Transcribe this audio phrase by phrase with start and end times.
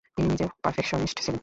[0.07, 1.39] তিনি নিজে পারফেকশনিস্ট ছিলেন।